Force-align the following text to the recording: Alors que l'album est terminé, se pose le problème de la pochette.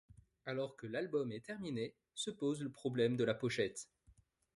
Alors 0.47 0.75
que 0.77 0.87
l'album 0.87 1.31
est 1.31 1.45
terminé, 1.45 1.93
se 2.15 2.31
pose 2.31 2.63
le 2.63 2.71
problème 2.71 3.15
de 3.15 3.23
la 3.23 3.35
pochette. 3.35 3.87